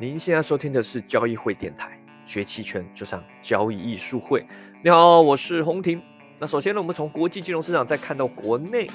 [0.00, 4.46] 您现在收听的是交易会电台，学期权就上交易艺术会。
[4.82, 6.02] 你好，我是洪婷。
[6.38, 8.90] 那首先呢，我们从国际金融市场再看到国内。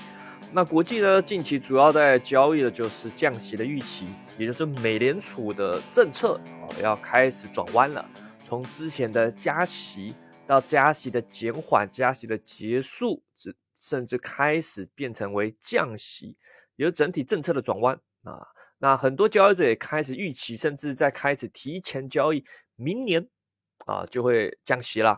[0.51, 4.07] 那国际呢，近期主要在交易的就是降息的预期，
[4.39, 8.03] 也就是美联储的政策啊要开始转弯了。
[8.39, 10.15] 从之前的加息
[10.47, 13.21] 到加息的减缓、加息的结束，
[13.77, 16.35] 甚至开始变成为降息，
[16.77, 18.41] 有整体政策的转弯啊。
[18.77, 22.43] 那很多交易者也开始预期，甚至在开始提前交易，
[22.75, 23.27] 明年
[23.85, 25.11] 啊就会降息了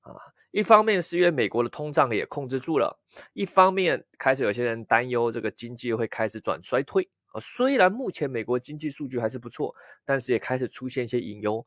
[0.00, 0.12] 啊。
[0.50, 2.98] 一方面是因为美国的通胀也控制住了，
[3.32, 7.40] 一方面开始有些人担忧这个经济会开始转衰退啊。
[7.40, 9.74] 虽然目前美国经济数据还是不错，
[10.04, 11.64] 但是也开始出现一些隐忧，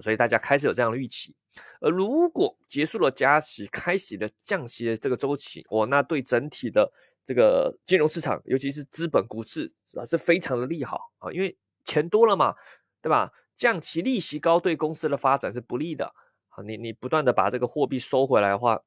[0.00, 1.34] 所以大家开始有这样的预期。
[1.80, 6.92] 而如果结束了加息，开启了降息的这个周期，哦，那对整体的。
[7.26, 10.04] 这个金融市场，尤其是资本股市，啊？
[10.04, 12.54] 是非常的利好啊，因为钱多了嘛，
[13.02, 13.32] 对吧？
[13.56, 16.06] 降息利息高，对公司的发展是不利的
[16.50, 16.62] 啊。
[16.62, 18.80] 你你不断的把这个货币收回来的话，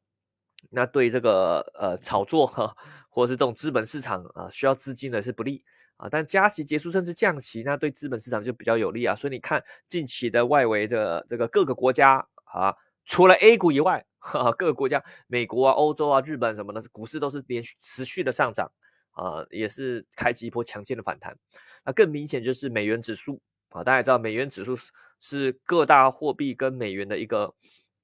[0.69, 2.73] 那对这个呃炒作哈，
[3.09, 5.61] 或者是这种资本市场啊需要资金的是不利
[5.99, 6.09] 啊。
[6.09, 9.15] 但加息结束甚至降息，那对资本市场就比较有利啊。
[9.15, 14.03] 所以你看近期的外围的这个各个国家啊，除了 A 股以外。
[14.21, 18.69] 哈，各个国家，美国啊、欧洲啊、日本什么的，股市都是连续持续的上涨
[19.11, 21.37] 啊，也是开启一波强劲的反弹。
[21.85, 27.55] 那更明显就是美元指数啊，大家知道美元指数是是各大货币跟美元的一个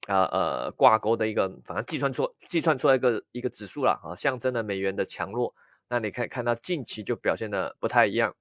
[0.08, 5.54] 呃呃挂钩的一个，反正计算出计算出来一个一个指数了啊，象征了美元的强弱。
[5.88, 8.34] 那你可以看到近期就表现的不太一样，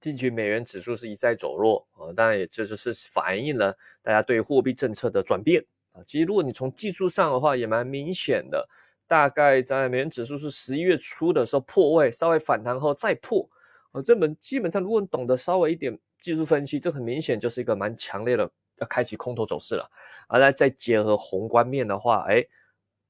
[0.00, 5.64] 近期美元指数是一再走弱啊，当然也就是反映了大家对货币政策的转变。
[5.92, 8.68] 啊，其实如果你从技术上的话，也蛮明显的。
[9.06, 13.46] 大概在美元指数是十一月初的时候破位，稍微反弹后再破。
[13.90, 19.86] 啊，这本基本上，如果你懂得稍微一点技术分析，这很明显就是一个蛮强烈的要开启空头走势了。
[20.28, 22.42] 而来再结合宏观面的话，哎，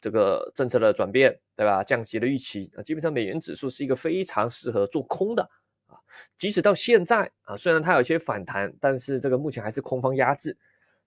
[0.03, 1.85] 这个政策的转变，对吧？
[1.85, 5.43] 降息的预期啊，基本上美元指数是一个非常适合做空的
[5.87, 5.97] 啊。
[6.37, 10.59] 即使到现在啊，虽然它有一些反弹，但是这个目前还是空方压制。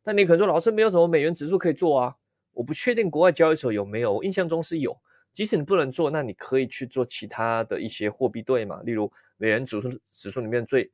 [0.01, 2.15] 但你可能说，老师没有什么美元指数可以做啊？
[2.53, 4.97] 我不确定国外交易所有没有，我印象中是有。
[5.33, 8.81] 即使你不能做，那你可以去做其他的一些货币对嘛？
[8.83, 10.89] 例如美元指数指数里面最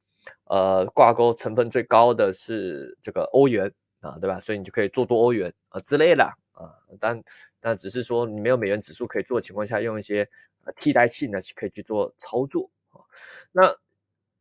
[0.46, 4.42] 呃挂钩成分最高的是这个欧元啊，对吧？
[4.42, 6.28] 所以你就可以做多欧元啊之类的
[6.62, 6.74] 啊。
[7.00, 7.24] 但
[7.60, 10.30] 但只是说你没有美元指数可以做的情况下，用一些
[10.78, 13.02] 替代器呢，可以去做操作啊。
[13.52, 13.76] 那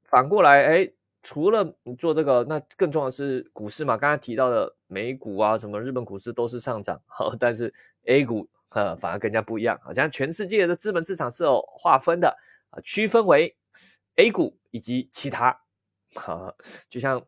[0.05, 0.93] 反过来，哎。
[1.23, 3.95] 除了你做这个，那更重要的是股市嘛。
[3.95, 7.75] 刚才提到的美股啊，什么日本股市都是上涨，好，但是
[8.07, 9.79] A 股呃反而更加不一样。
[9.83, 12.35] 好像全世界的资本市场是有划分的
[12.71, 13.55] 啊，区分为
[14.17, 15.61] A 股以及其他。
[16.15, 16.55] 哈，
[16.89, 17.23] 就像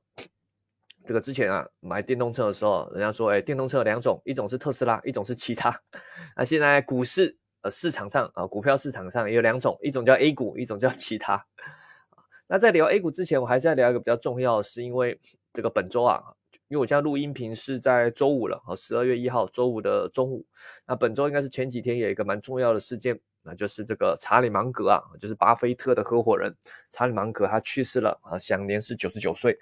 [1.05, 5.77] 这个之前啊买电动车的时候，人家说，哎，电动车有两种，一种是特斯拉，一种是其他。
[6.37, 11.45] 那现在股市呃市场上啊，股票市场上也有两种，一种叫 A 股，一种叫其他。
[12.47, 15.19] 那在聊 A 股之前，我还是要聊一个比较重要的，是因为
[15.53, 16.23] 这个本周啊，
[16.69, 20.45] 因为我现在录音频是在周五了啊，十二月一号周五的中午。
[20.87, 26.55] 那本周应该是前几天有一个蛮重要的事件，那就是这个查理芒格啊，就是巴菲特的合伙人
[26.91, 29.59] 查理芒格他去世了啊，享年是九十九岁。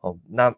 [0.00, 0.54] 哦，那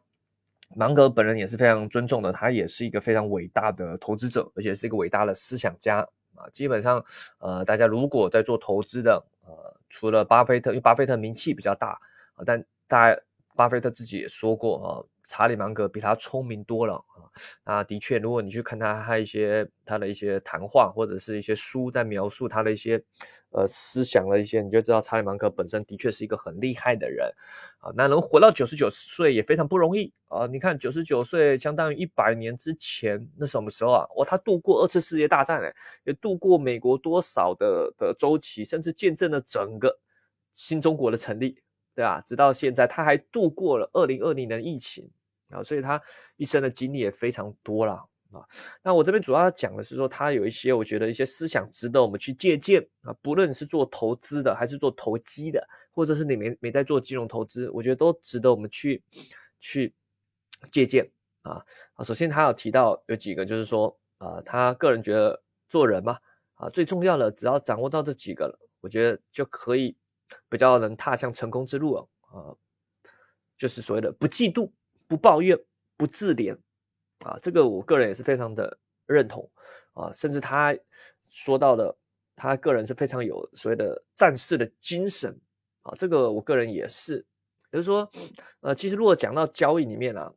[0.74, 5.98] 芒格本人也是非常尊重的，他也是一个非常伟大的投资者，而且是一个伟大的思想家
[6.34, 6.48] 啊。
[6.52, 7.04] 基本上，
[7.38, 9.76] 呃，大家如果在做投资的，呃。
[9.88, 11.90] 除了巴菲特，因为巴菲特名气比较大
[12.34, 13.16] 啊，但大
[13.54, 14.90] 巴菲特自己也说过啊，
[15.24, 17.02] 查理芒格比他聪明多了
[17.64, 17.76] 啊。
[17.76, 23.02] 那的确，如果你去看他他一些他的一些谈话或者是一些书，在描述他的一些
[23.50, 27.30] 呃思想的一些，你就知道查理芒格本身的确是一个很厉害的人
[27.78, 27.92] 啊。
[27.96, 30.46] 那能活到九十九岁也非常不容易啊。
[30.46, 34.06] 你看九十九岁相当于一百年之前那什么时候啊？
[34.16, 39.98] 哇，他度过二次世界大战哎，也度过美国多少的的周期，甚至见证了整个
[40.54, 41.58] 新中国的成立，
[41.94, 42.22] 对吧？
[42.24, 45.10] 直到现在，他还度过了二零二零年疫情。
[45.50, 46.00] 啊，所以他
[46.36, 47.94] 一生的经历也非常多了
[48.32, 48.44] 啊。
[48.82, 53.12] 那我这边主要讲的是说，他有一些我觉得一些思想值得我们去借鉴啊。
[53.22, 59.02] 不论是做投资的，还是做投机的，或者是你没没在做金融投资，我觉得都值得我们去
[59.60, 59.94] 去
[60.70, 61.08] 借鉴
[61.42, 61.64] 啊。
[61.94, 66.18] 啊，首先他有提到有几个，就是说啊，他个人觉得做人嘛
[66.54, 69.96] 啊，最重要的只要掌握到这几个了，我觉得就可以
[70.48, 72.50] 比较能踏向成功之路了啊。
[73.56, 74.70] 就是所谓的不嫉妒。
[75.08, 75.58] 不抱怨，
[75.96, 76.56] 不自怜，
[77.20, 79.48] 啊，这个我个人也是非常的认同，
[79.94, 80.76] 啊，甚至他
[81.30, 81.96] 说到的，
[82.34, 85.38] 他个人是非常有所谓的战士的精神，
[85.82, 87.24] 啊，这个我个人也是。
[87.72, 88.08] 就是说，
[88.60, 90.32] 呃，其实如果讲到交易里面啊，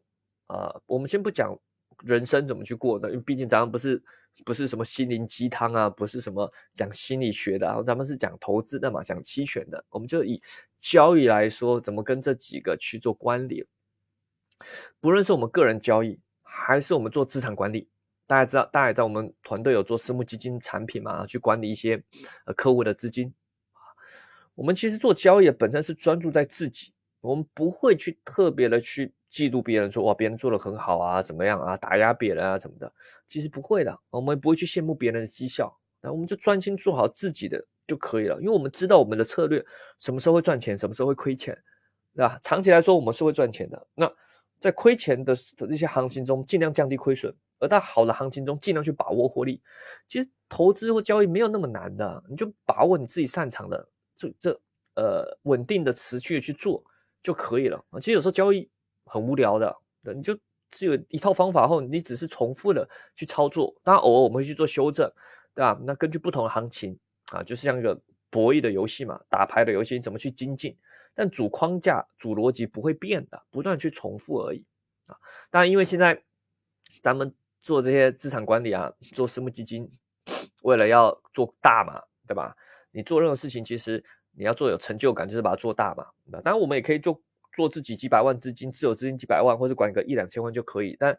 [0.48, 1.58] 啊，我们先不讲
[2.04, 4.02] 人生怎么去过的，因为毕竟咱们不是
[4.44, 10.42] 不是什么心灵鸡汤啊，不是什么讲心理学的啊，咱们是讲投资的嘛，讲期权的，我们就以
[10.82, 13.66] 交易来说，怎么跟这几个去做关联。
[15.00, 17.88] 不论是我们个人交易，还是我们做资产管理，
[18.28, 22.04] 大家知道，大家也知道我们团队有做私募基金产品嘛，去管理一些
[22.46, 23.34] 呃客户的资金
[24.56, 32.92] 我们其实做交易本身是专注在自己，我们不会去特别的去嫉妒别人，说哇别人做的很好啊，怎么样啊，打压别人啊什么的，
[33.28, 39.66] 其实不会的，我们不会去羡慕别人的绩效，那我们就专心做好自己的就可以了，因为我们知道我们的策略
[39.98, 41.58] 什么时候会赚钱，什么时候会亏钱，
[42.14, 42.38] 对吧？
[42.44, 44.12] 长期来说我们是会赚钱的，那。
[44.60, 45.34] 在亏钱的
[45.70, 49.62] 一些行情中，尽量降低亏损；而在好的行情中，尽量去把握获利。
[50.08, 54.62] 其实投资或交易没有那么难的，你就把握你自己擅长的，这这
[54.96, 56.84] 呃稳定的持续的去做
[57.24, 57.82] 就可以了。
[57.96, 58.70] 其实有时候交易
[59.06, 59.76] 很无聊的，
[60.14, 60.38] 你就
[60.72, 63.74] 只有一套方法后，你只是重复的去操作。
[63.82, 65.10] 当然偶尔我们会去做修正，
[65.56, 65.80] 对吧？
[65.84, 67.00] 那根据不同的行情
[67.32, 70.76] 啊，就是像一个博弈的游戏嘛，打牌的游戏，你怎么去精进？
[71.20, 74.64] 但主框架、主逻辑不会变的，不断去重复而已
[75.06, 75.18] 啊。
[75.52, 76.24] 当然，因为现在
[77.02, 79.92] 咱们做这些资产管理啊，做私募基金，
[80.62, 82.56] 为了要做大嘛，对吧？
[82.92, 84.02] 你做任何事情，其实
[84.32, 86.08] 你要做有成就感，就是把它做大嘛。
[86.32, 87.22] 当然，我们也可以做
[87.52, 90.96] 做自己几百万资金，自有资金几百万，或者管个一两千万就可以。
[90.98, 91.18] 但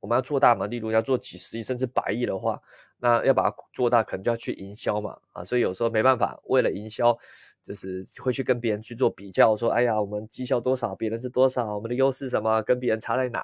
[0.00, 2.58] 我们要做大嘛，例如要做几十亿甚至百亿的话，
[2.96, 5.44] 那要把它做大，可能就要去营销嘛啊。
[5.44, 7.18] 所以有时候没办法，为了营销。
[7.66, 13.40] 就是会去跟别人去做比较，说，哎呀，我们绩效多少，别人是多少，我们的优势什么，跟别人差在哪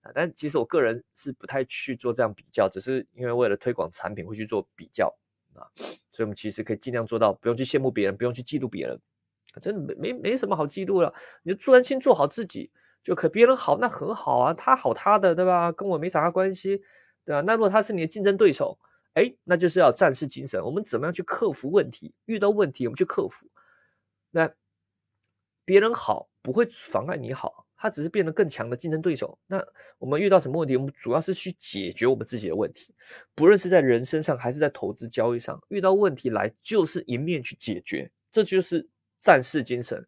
[0.00, 0.10] 啊？
[0.12, 5.06] 但其实我个人是不太去做这样比较，只是因为为了推广产品会去做比较
[5.54, 5.62] 啊，
[6.10, 9.00] 所以我们其实可以尽量做到不用去羡慕别人，不用去嫉妒别人，
[9.62, 11.14] 真的没没没什么好嫉妒了，
[11.44, 12.72] 你就专心做好自己
[13.04, 13.28] 就可。
[13.28, 15.70] 别人好那很好啊，他好他的对吧？
[15.70, 16.82] 跟我没啥关系，
[17.24, 17.40] 对吧？
[17.42, 18.76] 那如果他是你的竞争对手，
[19.14, 22.12] 哎，那就是要战士精神，我们怎么样去克服问题？
[22.26, 23.46] 遇到问题我们去克服。
[24.30, 24.52] 那
[25.64, 29.38] 别人好不会妨碍你好，他只是变得更强的竞争对手。
[29.46, 29.64] 那
[29.98, 30.76] 我们遇到什么问题？
[30.76, 32.94] 我们主要是去解决我们自己的问题，
[33.34, 38.88] 不论是在人身上还是在投资交易上，遇到问题来就是一面去解决，这就是
[39.18, 40.04] 战士精神，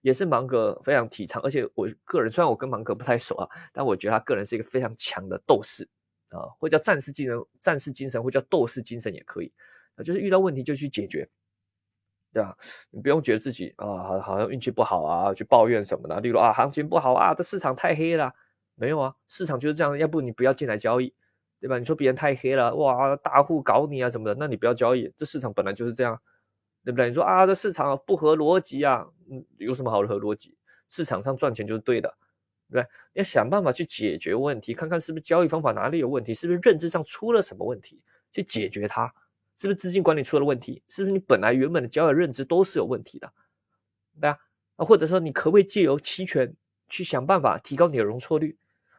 [0.00, 1.40] 也是芒格非常提倡。
[1.42, 5.88] 而且我个人虽然我跟芒格不太熟啊，但我觉得他个人是一个非常强的斗士
[6.30, 9.52] 啊，或叫战士精神、战士精神，或叫斗士精神也可以
[9.96, 11.28] 啊，就是遇到问题就去解决。
[12.34, 12.56] 对吧？
[12.90, 16.20] 你不用觉得自己啊，好好像运气不好啊，去抱怨什么的。
[16.20, 18.34] 例如啊，行情不好啊，这市场太黑了。
[18.74, 19.96] 没有啊，市场就是这样。
[19.96, 21.14] 要不你不要进来交易，
[21.60, 21.78] 对吧？
[21.78, 25.14] 你说别人太黑了，哇，大户搞你啊什么的，那你不要交易。
[25.16, 26.20] 这市场本来就是这样，
[26.84, 27.06] 对不对？
[27.06, 30.56] 你说啊，这市场不合逻辑啊，嗯，有什么好合逻辑？
[30.88, 32.12] 市场上赚钱就是对的，
[32.68, 32.90] 对不对？
[33.12, 38.02] 要想办法去解决问题，看看是不是交易方法哪里有问题，是不是认知上出了什么问题，
[38.32, 39.14] 去解决它。
[39.56, 40.82] 是不是资金管理出了问题？
[40.88, 43.32] 是不是你本来原本的交易认知都是有问题的？
[44.20, 44.38] 对啊，
[44.76, 46.54] 啊，或者说你可不可以借由期权
[46.88, 48.56] 去想办法提高你的容错率？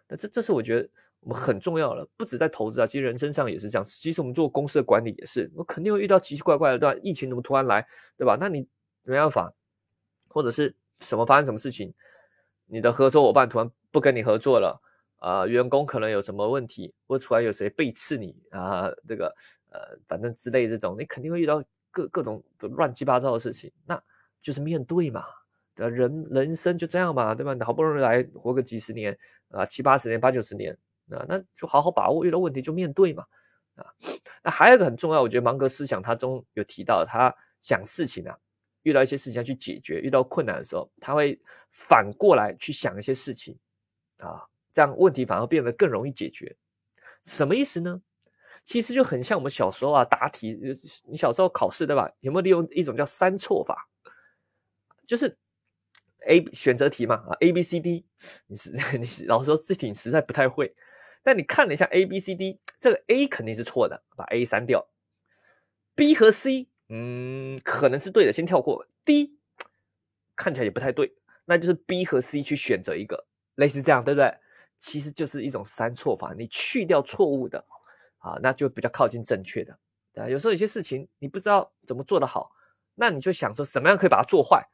[0.07, 3.83] 那这这是我觉得我们很重要的，不止在投资啊，其实人身上也是这样。
[3.83, 6.99] 其实我们做公司的管理也是，我肯定会遇到奇奇怪怪的，对吧？
[7.03, 7.85] 疫情怎么突然来，
[8.17, 8.37] 对吧？
[8.39, 8.67] 那你
[9.03, 9.51] 没办法，
[10.27, 11.93] 或者是什么发生什么事情，
[12.65, 14.81] 你的合作伙伴突然不跟你合作了
[15.17, 15.45] 啊？
[15.47, 18.89] 员工可能有什么问题，或突然有谁背刺你啊？
[19.07, 19.35] 这个。
[19.75, 24.01] 呃，反正之类这种，你肯定会遇到各各种乱七八糟的事情，那
[24.41, 25.25] 就是面对嘛，
[25.75, 25.87] 对？
[25.89, 27.53] 人人生就这样嘛，对吧？
[27.65, 29.17] 好不容易来活个几十年
[29.49, 30.71] 啊，七八十年、八九十年
[31.09, 33.25] 啊，那就好好把握，遇到问题就面对嘛，
[33.75, 33.85] 啊。
[34.43, 38.37] 那还有一个很重要，我觉得芒格思想他中有提到，他想事情啊，
[38.83, 41.39] 遇到一些事情要去解决，遇到困难的时候，他会
[41.71, 43.57] 反过来去想一些事情
[44.17, 46.55] 啊，这样问题反而变得更容易解决。
[47.23, 48.01] 什么意思呢？
[48.65, 50.59] 其实就很像我们小时候啊答题，
[51.07, 52.11] 你小时候考试对吧？
[52.21, 53.87] 有没有利用一种叫三错法？
[55.05, 55.37] 就是
[56.27, 58.03] A 选择题嘛啊 A B C D，
[58.47, 60.75] 你是你老师说这题你实在不太会，
[61.23, 64.89] 但你看了一下 A B C D，这个 A 肯定是错的，把 A 删掉。
[65.93, 68.87] B 和 C，嗯，可能是对的，先跳过。
[69.05, 69.37] D
[70.35, 74.35] 看起来也不太对，那就是 B 和 C 去选择一个，类似这样，对不对？
[74.79, 77.63] 其实就是一种三错法，你去掉错误的。
[78.25, 79.77] 啊，那就比较靠近正确的，
[80.11, 80.27] 对啊。
[80.27, 82.51] 有时候有些事情你不知道怎么做得好，
[82.95, 84.67] 那你就想说什么样可以把它做坏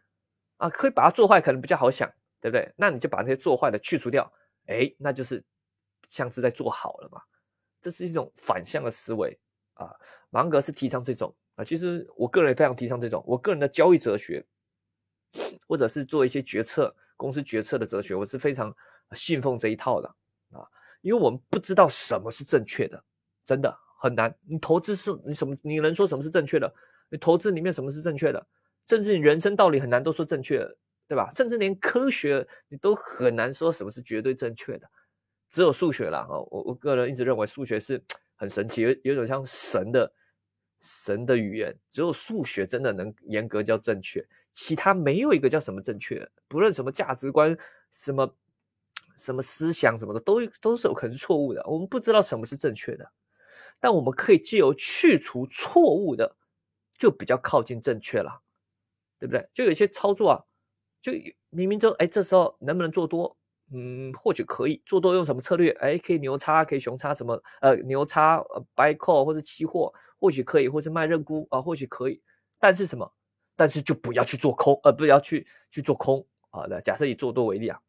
[0.56, 0.70] 啊？
[0.70, 2.74] 可以把它做坏，可能比较好想，对不对？
[2.78, 4.32] 那你就把那些做坏的去除掉，
[4.68, 5.44] 哎，那就是
[6.08, 7.22] 像是在做好了嘛。
[7.82, 9.38] 这是一种反向的思维
[9.74, 9.94] 啊。
[10.30, 13.22] 芒格是提倡这种啊，其实我个人也非常提倡这种。
[13.28, 14.42] 我个人的交易哲学，
[15.68, 18.74] 或者是做一些决策公司决策的哲学，我是非常
[19.12, 20.08] 信奉这一套的
[20.52, 20.64] 啊，
[21.02, 23.04] 因为我们不知道什么是正确的，
[23.52, 24.34] 真的很难。
[24.48, 25.54] 你投资是你什么？
[25.62, 26.74] 你能说什么是正确的？
[27.10, 28.48] 你投资里面什么是正确的？
[28.88, 30.66] 甚至你人生道理很难都说正确，
[31.06, 31.30] 对吧？
[31.36, 34.90] 甚至连科学你都很难说什么是绝对正确的，
[35.50, 36.30] 只有数学了啊！
[36.30, 38.02] 我我个人一直认为数学是
[38.38, 40.10] 很神奇，有有种像神的
[40.80, 46.26] 神的语言，只有数学真的能严格叫正确，其他没有一个叫什么正确。
[46.48, 47.58] 不论什么价值观、
[47.92, 48.34] 什么
[49.18, 51.62] 什么思想什么的，都都是有可能是错误的。
[51.68, 53.12] 我们不知道什么是正确的，
[53.82, 56.38] 但我们可以借由去除错误的，
[56.98, 58.42] 就比较靠近正确了。
[59.20, 59.48] 对不对？
[59.54, 60.42] 就有些操作啊，
[61.00, 61.12] 就
[61.52, 63.38] 明明就哎，这时候能不能做多？
[63.72, 65.70] 嗯，或许可以做多，用什么策略？
[65.74, 72.20] 哎，可以牛叉，可以熊叉，什么呃牛叉呃 buy call 或者期货，或许可以，或是卖认沽啊，或许可以。
[72.58, 73.14] 但是什么？
[73.56, 77.80] 但是就不要去做空，呃，不要去去做空好的，假设以做多为例啊，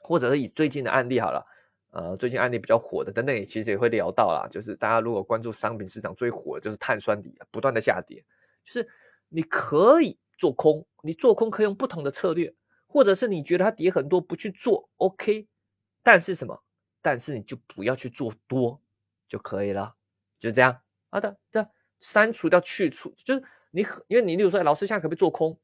[0.00, 1.46] 或者是以最近的案例好了，
[1.92, 8.22] 呃，最近案例比较火的等等，也其实也会聊到啦，就是大家如果关注商品市场最火的就是碳酸锂不断的下跌，
[8.64, 8.86] 就是
[9.28, 10.18] 你可以。
[10.38, 12.52] 做空，你做空可以用不同的策略，
[12.88, 15.46] 或者是你觉得它跌很多不去做，OK。
[16.02, 16.60] 但是什么？
[17.00, 18.80] 但是你就不要去做多
[19.28, 19.94] 就可以了，
[20.40, 20.80] 就这样。
[21.10, 21.64] 好的，这
[22.00, 25.56] 删除掉去除，就是你，因为你例如说，老师现在可不可以做空？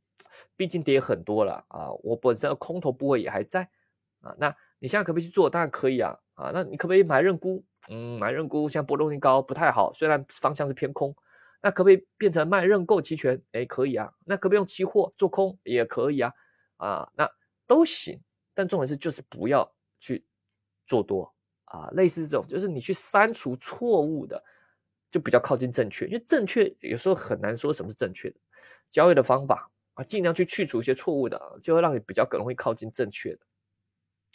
[0.54, 3.68] 毕竟跌很多了啊，我本身的空头部位也还在
[4.20, 4.32] 啊。
[4.38, 5.48] 那你现在可不可以去做？
[5.50, 6.50] 当然可以啊啊。
[6.52, 7.64] 那你可不可以买认沽？
[7.88, 9.92] 嗯，买认沽，现在波动性高，不太好。
[9.92, 11.14] 虽然方向是偏空。
[11.60, 13.42] 那可不可以变成卖认购期权？
[13.52, 14.12] 哎，可以啊。
[14.24, 15.58] 那可不可以用期货做空？
[15.64, 16.32] 也可以啊。
[16.76, 17.28] 啊，那
[17.66, 18.20] 都行。
[18.54, 19.68] 但重点是，就是不要
[19.98, 20.24] 去
[20.86, 21.88] 做多啊。
[21.92, 24.40] 类似这种，就是你去删除错误的，
[25.10, 26.06] 就比较靠近正确。
[26.06, 28.36] 因为正确有时候很难说什么是正确的。
[28.90, 33.40] 交易的方法啊，尽量去去除一些错误的，就会让你比较可能会靠近正确的。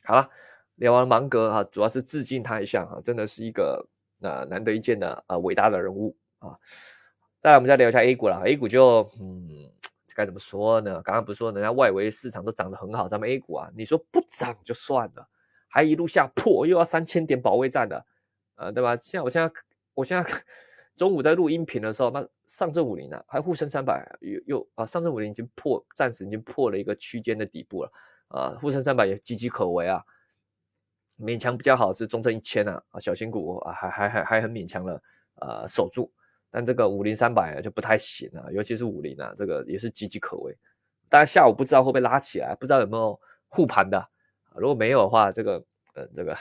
[0.06, 0.30] 好了，
[0.76, 3.88] 聊完芒格啊，主要是致敬他一下啊，真的是一个
[4.22, 6.58] 呃难得一见的啊伟大的人物啊。
[7.42, 8.42] 再来，我们再聊一下 A 股了。
[8.46, 9.70] A 股就，嗯，
[10.16, 11.02] 该怎么说呢？
[11.04, 15.28] 刚刚不是说人家外围市场都涨得很好，咱们 A 股啊，你说不涨就算了，
[15.68, 18.06] 还一路下破，又要三千点保卫战的，
[18.56, 18.96] 呃，对吧？
[18.98, 19.54] 像我现在，
[19.94, 20.30] 我现在
[20.96, 27.92] 中午在录音频的时候，那上证五零呢，还沪深三百又又啊，上证五零已经破，暂时已经破了一个区间的底部了，
[28.34, 30.04] 啊，沪深三百也岌岌可危啊，
[31.20, 35.02] 勉强比较好是中证一千啊，啊，小型股啊，还还还还很勉强的
[35.36, 36.12] 啊守住。
[36.50, 40.56] 但这个五零三百就不太行了，尤其是五零啊，这个也是岌岌可危。
[41.10, 44.04] 大家下午不知道会不会拉起来，不知道有没有护盘的。
[44.56, 45.64] 如果没有的话，这个
[45.94, 46.36] 呃，这个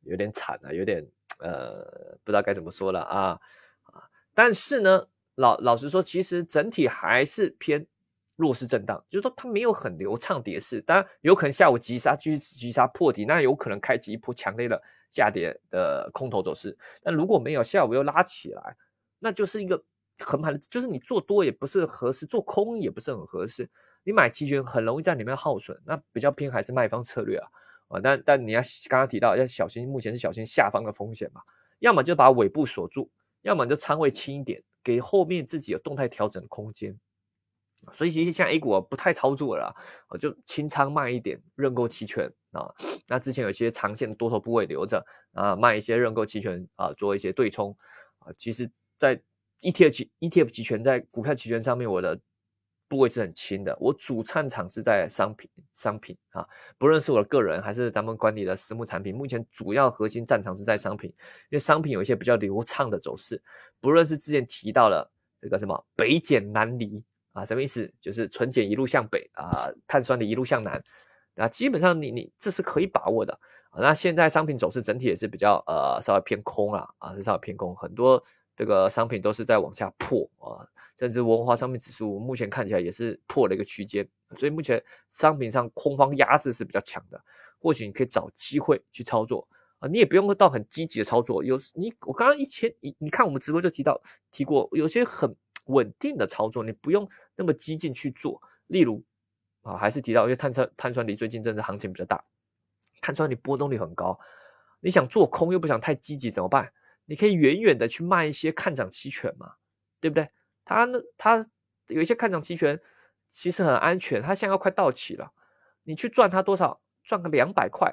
[0.00, 1.06] 有点惨啊，有点
[1.40, 1.84] 呃，
[2.24, 3.38] 不知道该怎么说了啊
[3.84, 4.02] 啊。
[4.34, 7.86] 但是呢，老老实说，其实整体还是偏
[8.38, 10.80] 弱势震荡，就是说它没有很流畅跌势。
[10.82, 14.80] 当然有可能下午急杀，继续急杀破底，那有可能开启一波强烈的
[15.10, 16.78] 下跌的空头走势。
[17.02, 18.76] 但如果没有，下午又拉起来。
[19.18, 19.82] 那就是一个
[20.20, 23.68] 横盘，就是你做多也不是合适，做空也不是很合适。
[24.04, 27.48] 你买期权很容易在里面耗损，那比较偏还是卖方策略啊
[27.88, 28.00] 啊！
[28.00, 31.42] 但但你要刚刚提到要小心，目前是小心下方的风险嘛，
[31.80, 33.10] 要么就把尾部锁住，
[33.42, 36.96] 要么就仓位轻一点，给后面自己有动态调整的空间。
[37.92, 39.74] 所以其实像 A 股不太操作了，
[40.08, 42.68] 我就清仓卖一点认购期权啊。
[43.06, 47.76] 那之前有些长线多头部位留着啊，卖一些认购期权啊，做一些对冲
[48.18, 48.32] 啊。
[48.36, 48.70] 其实。
[49.00, 49.16] 在
[49.60, 52.18] ETF ETF 期权在股票期权上面，我的
[52.88, 53.78] 部位是很轻的。
[53.78, 56.44] 我主战场是在商品商品啊，
[56.78, 63.40] 不论是我的个人还是咱们管理的私募产品，目前主要核心战场是在商品，因为商品有一些比较流畅的走势。
[63.80, 65.08] 不论是之前提到了
[65.40, 67.00] 这个什么北减南离
[67.38, 67.90] 啊，什么意思？
[68.00, 70.82] 就是纯碱一路向北啊，碳酸的一路向南
[71.36, 73.32] 啊，基本上你你这是可以把握的
[73.70, 73.80] 啊。
[73.80, 78.22] 那现在商品走势整体也是比较呃稍微偏空了啊，稍微偏空很多。
[78.56, 80.66] 这个商品都是在往下破啊，
[80.98, 84.04] 甚至文化商品指数目前看起来也是破了一个区间，
[84.36, 87.22] 所以目前商品上空方压制是比较强的。
[87.60, 89.46] 或许你可以找机会去操作
[89.78, 91.44] 啊，你也不用到很积极的操作。
[91.44, 94.00] 有你我刚刚一前你你看我们直播就提到
[94.32, 95.32] 提过，有些很
[95.68, 98.42] 稳定的操作，你不用那么激进去做。
[98.66, 99.02] 例如
[99.62, 102.22] 啊，还是提到因为碳酸碳酸锂最近真的行情比较大，
[103.00, 104.18] 碳酸锂波动率很高，
[104.80, 106.70] 你想做空又不想太积极怎么办？
[107.06, 109.54] 你可以远远的去卖一些看涨期权嘛，
[110.00, 110.28] 对不对？
[110.64, 111.46] 它呢，它
[111.86, 112.78] 有一些看涨期权
[113.30, 115.32] 其实很安全，它现在要快到期了，
[115.84, 116.80] 你去赚它多少？
[117.04, 117.90] 赚个两百块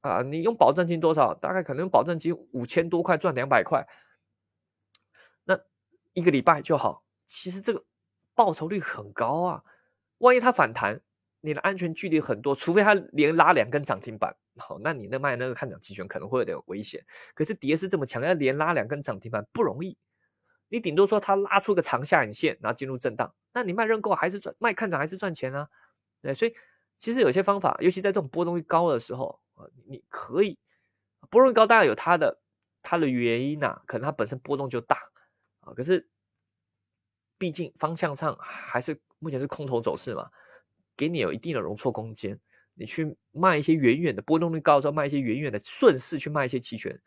[0.00, 0.22] 啊！
[0.22, 1.32] 你用保证金多少？
[1.34, 3.86] 大概可能保证金五千多块赚两百块，
[6.12, 7.04] 一个礼拜就好。
[7.26, 7.84] 其实这个
[8.34, 9.62] 报酬率很高啊！
[10.18, 11.00] 万一它反弹，
[11.40, 17.04] 你的安全距离很多，除非它连拉两根涨停板，好，那你那卖那个看涨期权可能会有点危险。
[17.34, 19.96] 可是跌是这么强，要连拉两根涨停板不容易。
[20.68, 25.68] 你顶多说它拉出个长下影线，然后进入震荡，那你卖认购还是赚，卖看涨还是赚钱啊？
[26.22, 26.54] 对，所以
[26.96, 29.40] 其实有些方法，尤其在这种波动率高的时候，
[29.86, 30.58] 你可以
[31.30, 32.40] 波动率高，当然有它的
[32.82, 34.96] 它的原因呐，可能它本身波动就大
[35.74, 36.08] 可是
[37.38, 40.30] 毕竟方向上还是目前是空头走势嘛，
[40.96, 42.38] 给你有一定的容错空间，
[42.74, 47.00] 你去卖一些远远的波动率高的时候，卖一些远远的顺势去卖一些期权，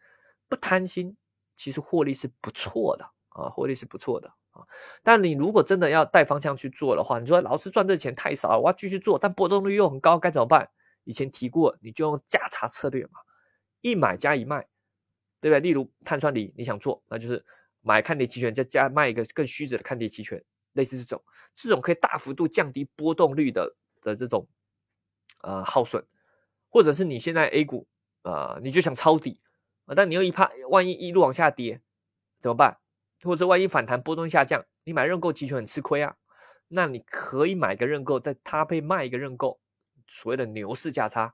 [0.48, 1.16] 不贪心，
[1.56, 3.10] 其实获利是不错的。
[3.36, 4.62] 啊，获利是不错的啊，
[5.02, 10.70] 但你如果真的要带方向去做的话，你说老师赚这钱太少，我要继续做，但波动率又很高，该怎么办？
[11.04, 13.14] 以前提过，你就用价差策略嘛，
[13.82, 14.68] 一买加一卖，
[15.42, 15.60] 对不对？
[15.62, 17.44] 例如碳酸锂，你想做，那就是
[17.84, 21.24] 买看跌期权，再加卖一个更虚值的看跌期权，类似这种，
[21.54, 24.48] 这种可以大幅度降低波动率的的这种
[25.42, 26.04] 呃耗损，
[26.70, 27.88] 或者是你现在 A 股
[28.24, 29.40] 啊，你就想抄底
[29.86, 31.80] 啊，但你又一怕万一一路往下跌
[32.40, 32.80] 怎么办？
[33.22, 36.16] 或者万一反弹波动下降，你买认购期权很吃亏啊。
[36.70, 39.60] 那你可以买个认购，再搭配卖一个认购，
[40.08, 41.34] 所谓的牛市价差，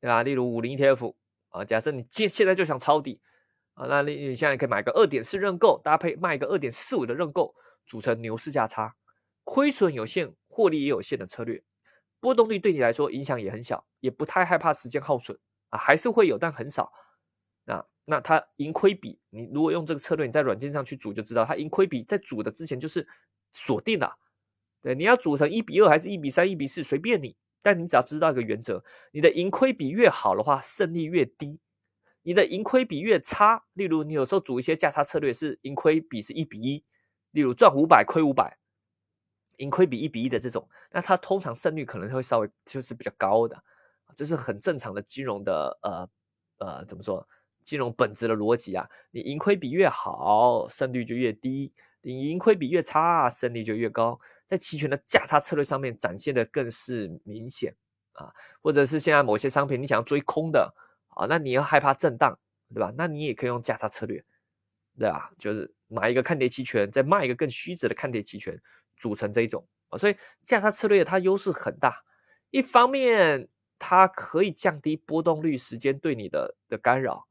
[0.00, 0.22] 对吧？
[0.22, 1.14] 例如五零 ETF
[1.50, 3.20] 啊，假设你现现在就想抄底
[3.76, 7.54] 啊，那你你现在可以买个二点四认购，搭配卖一个二点四五的认购，
[7.86, 8.96] 组成牛市价差，
[9.44, 11.62] 亏损有限，获利也有限的策略，
[12.18, 16.90] 波动率对你来说影响也很小，也不太害怕时间耗损啊，还是会有，但很少
[17.66, 17.84] 啊。
[18.06, 23.06] 那它盈亏比，你如果用这个策略，你在软件上去组就知道，它盈亏比在组的之前就是
[23.52, 24.10] 锁定的。
[24.80, 27.36] 对，你要组成一比二还是一比三、一比四，随便你。
[27.60, 31.58] 但你只要知道一个原则，你的盈亏比越好的话，胜率越低；
[32.26, 36.84] 你的盈亏比越差，例如你有时候组一些价差策略是盈亏比是一比一，
[37.30, 38.58] 例如赚五百亏五百，
[39.58, 43.56] 盈亏比一比一的这种，那它通常胜率可能会稍微就是比较高的，
[44.16, 46.08] 这是很正常的金融的呃
[46.58, 47.24] 呃怎么说？
[47.62, 51.70] 金融本质的逻辑啊，你盈亏比越好，胜率就越低；
[52.02, 54.20] 你盈亏比越差，胜率就越高。
[54.48, 57.72] 在期权的价差策略上面展现的更是明显
[58.14, 60.74] 啊，或者是现在某些商品你想要追空的
[61.16, 62.38] 啊，那你要害怕震荡，
[62.72, 62.92] 对吧？
[62.96, 64.22] 那你也可以用价差策略，
[64.98, 65.30] 对吧？
[65.38, 68.60] 就是买一个看跌期权，再卖一个更虚值的看跌期权，
[68.96, 69.98] 组成这一种啊。
[69.98, 72.04] 所以价差策略它优势很大，
[72.50, 73.48] 一方面
[73.78, 77.26] 它可以降低波动率时间对你的的干扰。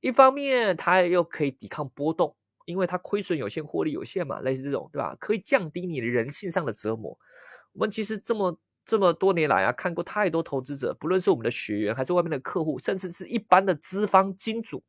[0.00, 5.16] 一方面，它又可以抵抗波动，因为它亏损有限，获利有限嘛，类似这种，对吧？
[5.20, 7.18] 可以降低你的人性上的折磨。
[7.72, 14.82] 我们其实这么这么多年来啊，看过太多投资者，不论是我们的学员，还是外面的客户，甚至是一般的资方金主，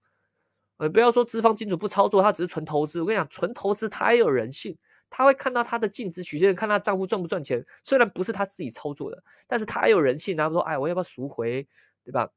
[0.78, 3.02] 呃，不要说资方金主不操作，他只是纯投资。
[3.02, 4.78] 我跟你讲，纯投资他也有人性，
[5.10, 7.66] 他会看到他的净值曲线，看他账户赚不赚钱。
[7.84, 11.68] 虽然不是他自己操作的，但是他也有人性，然后说，哎，我要不要赎回，
[12.06, 12.30] 对吧？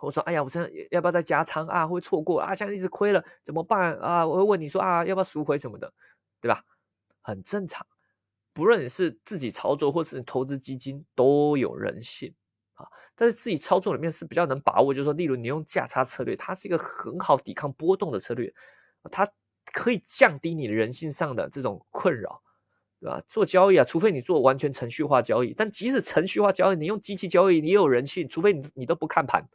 [0.00, 1.84] 我说：“哎呀，我现在要不要再加仓啊？
[1.84, 2.54] 会错过啊？
[2.54, 5.92] 现在一直亏了，怎么办啊？”我会问你说：“啊，要不要赎回什么的，
[6.40, 6.62] 对吧？”
[7.20, 7.84] 很正常，
[8.58, 12.34] 不论你是自己操作或是投资基金，都有人性
[12.74, 12.84] 啊。
[13.14, 18.52] 但是自己操作里面是比较能把握，就是说，例如你用价差策略，它是一个很好抵抗波动的策略，
[19.12, 19.30] 它
[19.72, 22.42] 可以降低你的人性上的这种困扰，
[22.98, 23.22] 对吧？
[23.28, 29.48] 做交易啊，除非你做完全程序化交易，但即使程序化交易，你用机器交易，你也有人性，除非你你都不看盘。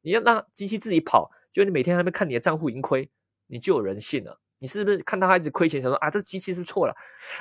[0.00, 3.10] 你要让机器自己跑，就你每天还没看你的账户盈亏，
[3.46, 4.40] 你就有人性了。
[4.58, 6.96] 你是不是看到他一直亏钱，想说啊，这机器是不是错了？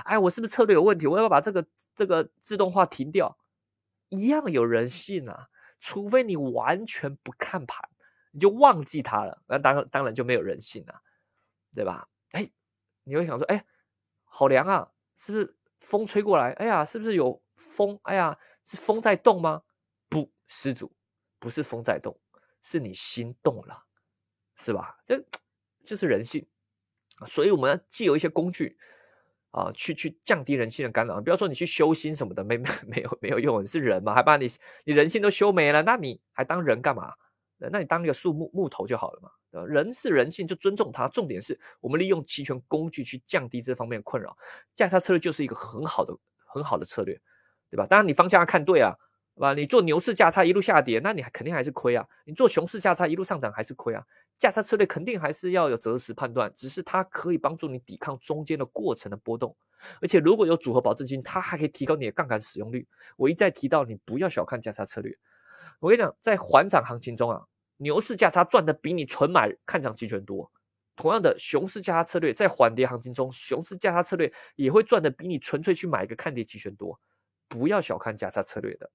[0.06, 1.08] 哎，我是不是策略有问题？
[1.08, 3.38] 我要不要把这个这个自动化停掉？
[4.10, 5.50] 一样有人性啊，
[5.80, 7.90] 除非你完全不看盘，
[8.32, 11.02] 你就忘记它了，那当当然就没有人性了，
[11.76, 12.08] 对吧？
[12.32, 12.50] 哎，
[13.04, 13.66] 你会想说，哎，
[14.24, 16.52] 好凉啊，是不是风吹过来？
[16.54, 18.00] 哎呀，是不是有风？
[18.04, 19.64] 哎呀，是风在动吗？
[20.08, 20.96] 不，施主，
[21.40, 22.18] 不是风在动。
[22.62, 23.82] 是你心动了，
[24.58, 24.98] 是吧？
[25.06, 25.24] 这
[25.84, 26.46] 就是人性，
[27.26, 28.78] 所以我们既有一些工具
[29.52, 31.20] 啊，去去降低人性的干扰。
[31.20, 33.64] 不要说你去修心什么的，没没 没有没有用。
[33.64, 34.48] 你是人嘛，还把你
[34.86, 37.14] 你人性都修没了，那你还当人干嘛？
[37.58, 39.30] 那你当一个树木木头就好了嘛。
[39.66, 41.08] 人是人性，就尊重他。
[41.08, 44.38] 重点是我们利用期权工具去降低这方面的困扰。
[44.76, 47.20] 价差策略就是一个很好的很好的策略，
[47.72, 47.88] 对吧？
[47.88, 48.94] 当然你方向要看对啊。
[49.36, 49.54] 对吧？
[49.54, 52.04] 你做牛市价差一路下跌，那你肯定还是亏啊。
[52.26, 54.04] 你做熊市价差一路上涨还是亏啊。
[54.38, 59.56] 价差策略肯定还是要有择时判断，只是它可以帮助你抵抗中间的过程的波动。
[60.02, 62.88] 而且如果有组合保证金，它还可以提高你的杠杆使用率。
[63.16, 65.18] 我一再提到，你不要小看价差策略。
[65.80, 67.46] 我跟你讲，在缓涨行情中啊，
[67.78, 70.52] 牛市价差赚的比你纯买看涨期权多。
[70.96, 77.00] 同样的，熊市价差策略在缓跌行情中，熊市价差策略也会赚的比你纯粹去买一个看跌期权多。
[77.48, 78.90] 不要小看价差策略的。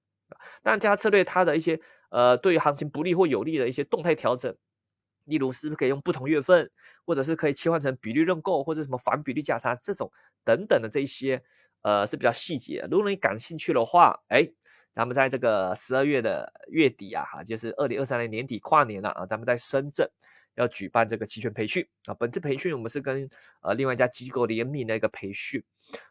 [0.61, 1.79] 但，价差策略它的一些
[2.09, 4.53] 呃，对于行情不利或有利的一些动态调整，
[5.25, 6.69] 例如是不是可以用不同月份，
[7.05, 10.11] 或者是可以切换成比率认购或者什么反比例价差这种
[10.43, 11.41] 等等的这一些，
[11.81, 12.87] 呃是比较细节。
[12.89, 14.47] 如果你感兴趣的话，哎。
[14.95, 20.07] 咱们在这个十二月的月底啊，哈，就是二零二三年年底跨年了啊，咱们在深圳
[20.53, 22.13] 要举办这个期权培训啊。
[22.13, 23.27] 本次培训我们是跟
[23.63, 25.63] 呃另外一家机构联名的一个培训，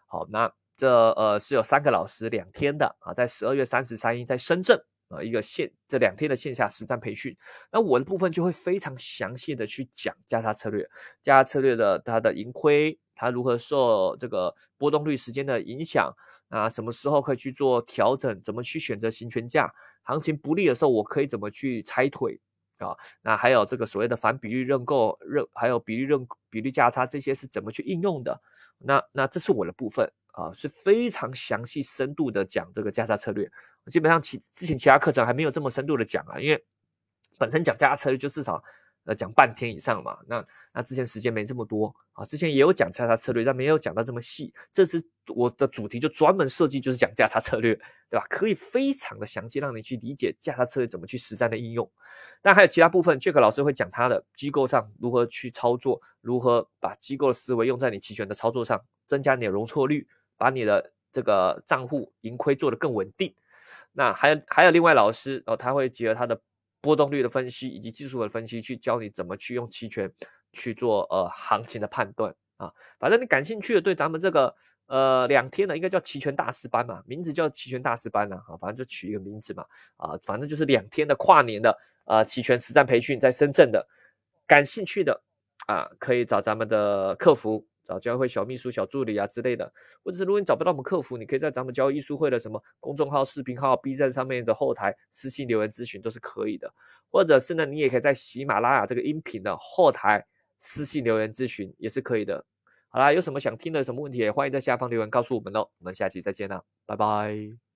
[0.08, 4.76] 好，那这呃是有三个老师两天的啊，在十二月三十三日在深圳
[5.12, 7.36] 啊一个线这两天的线下实战培训，
[7.70, 10.88] 那我的部分就会非常详细的去讲加差策略，
[11.22, 16.12] 加差策略的它的盈亏，它如何受这个波动率时间的影响。
[16.48, 18.38] 啊，什么时候可以去做调整？
[18.42, 19.72] 怎么去选择行权价？
[20.02, 22.38] 行情不利的时候，我可以怎么去拆腿
[22.76, 22.94] 啊？
[23.22, 28.38] 那还有这个所谓的反比率认购认，还有比率认比率价差这些是怎么去应用的？
[28.76, 33.50] 那那这是我的部分啊，是非常详细深度的讲这个价差策略。
[33.86, 36.62] 基本上其之前其他课程还没有这么深度的讲啊，因为
[37.38, 38.62] 本身讲价差策略就至少。
[39.04, 44.54] 呃，讲半天以上嘛，那那之前时间没这么多啊，之前也有讲价差策略，但没有讲到这么细。
[44.72, 47.74] 这次我的主题就专门设计就是讲价差策略，
[48.08, 48.24] 对吧？
[48.30, 51.90] 可以非常的详细让你去理解价差策略怎么去实战的应用。
[52.40, 60.06] 但还有其他部分，Jack 老师会讲他的机构上如何去操作，如何把机构的思维用在你期权的操作上，增加你的容错率，
[60.42, 63.32] 把你的这个账户盈亏做得更稳定。
[63.92, 66.40] 那还有还有另外老师哦，他会结合他的。
[66.84, 70.12] 波动率的分析以及技术的分析，去教你怎么去用期权
[70.52, 72.72] 去做呃行情的判断啊。
[72.98, 74.52] 反正你感兴趣的，对咱们这个
[74.86, 79.64] 呃两天的应该叫期权大师班嘛，名字叫期权大师班呢啊，反正就取一个名字嘛
[79.96, 83.86] 啊，反正就是两天的跨年的呃期权实战培训，在深圳的，
[84.44, 85.22] 感兴趣的
[85.68, 87.64] 啊可以找咱们的客服。
[87.82, 89.72] 找交易会小秘书、小助理啊之类的，
[90.04, 96.72] 或者是如果你找不到我们客服，你可以在咱们交易艺术会的什么公众号、视频号、B 站上面的后台私信留言咨询都是可以的，
[97.10, 100.24] 或者是呢，你也可以在喜马拉雅这个音频的后台
[100.58, 102.44] 私信留言咨询也是可以的。
[102.88, 105.60] 好啦，有什么想听的什么问题，也欢迎在下方留言告诉我们哦。
[105.78, 107.71] 我们下期再见啦，拜拜。